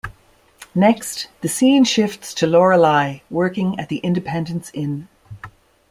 [0.73, 5.07] Next, the scene shifts to Lorelai working at the Independence Inn.